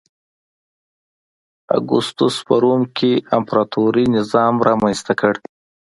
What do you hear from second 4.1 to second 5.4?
نظام رامنځته کړ.